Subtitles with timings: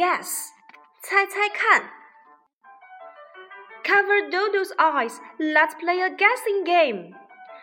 [0.00, 0.48] guess，
[1.02, 1.90] 猜猜看。
[3.84, 5.20] Cover Dodo's eyes.
[5.38, 7.14] Let's play a guessing game.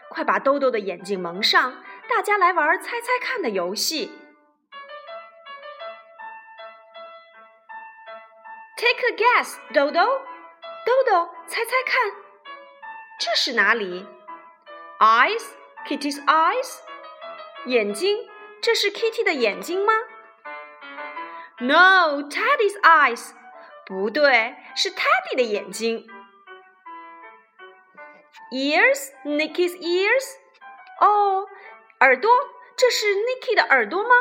[0.10, 4.12] 快把豆豆的眼睛蒙上，大家来玩猜猜看的游戏。
[8.78, 10.06] Take a guess, Dodo.
[10.86, 12.12] 豆豆，猜猜看，
[13.20, 14.06] 这是哪里
[15.00, 15.44] ？Eyes,
[15.88, 16.82] Kitty's eyes.
[17.66, 18.30] 眼睛，
[18.62, 19.94] 这是 Kitty 的眼睛吗
[21.59, 23.33] ？No, Teddy's eyes.
[23.87, 26.07] 不对，是 Teddy 的眼睛。
[28.53, 30.37] Ears, Nicky's ears.
[31.01, 31.47] 哦，
[32.01, 32.31] 耳朵，
[32.77, 34.15] 这是 Nicky 的耳朵吗？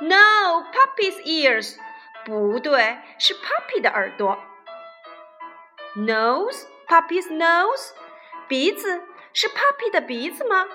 [0.00, 1.76] No, Puppy's ears.
[2.24, 4.38] 不对，是 Puppy 的耳朵。
[5.96, 7.92] Nose, Puppy's nose.
[8.48, 10.66] 鼻子，是 Puppy 的鼻子吗？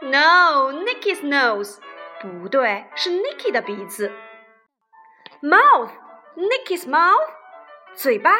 [0.00, 1.78] No, Nicky's nose.
[2.20, 4.12] 不对，是 Nicky 的鼻子。
[5.44, 5.90] Mouth,
[6.36, 7.28] Nicky's mouth.
[7.94, 8.30] 嘴巴，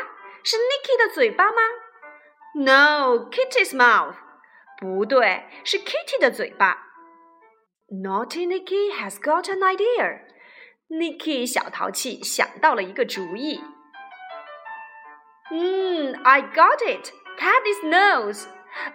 [0.45, 1.59] 是 Nicky 的嘴巴吗？
[2.55, 4.15] No, Kitty's mouth.
[4.79, 6.79] 不对，是 Kitty 的嘴巴。
[7.89, 10.21] Naughty Nicky has got an idea.
[10.89, 13.63] Nicky 小淘气想到了一个主意。
[15.51, 17.11] 嗯，I got it.
[17.39, 18.47] Teddy's nose.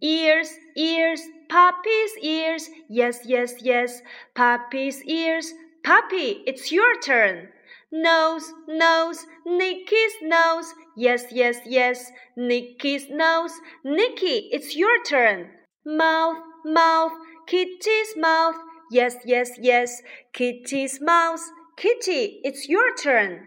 [0.00, 2.68] Ears, ears, Puppy's ears.
[2.88, 4.02] Yes, yes, yes.
[4.34, 5.52] Puppy's ears.
[5.84, 7.48] Puppy, it's your turn.
[7.92, 10.72] Nose, nose, Nicky's nose.
[10.96, 12.10] Yes, yes, yes.
[12.36, 13.52] Nicky's nose.
[13.84, 15.50] Nicky, it's your turn.
[15.84, 17.12] Mouth, mouth,
[17.46, 18.56] Kitty's mouth.
[18.90, 20.00] Yes, yes, yes.
[20.32, 21.42] Kitty's mouth.
[21.76, 23.46] Kitty, it's your turn.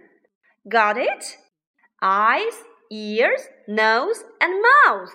[0.69, 1.37] Got it?
[2.03, 5.09] Eyes, ears, nose, and mouth.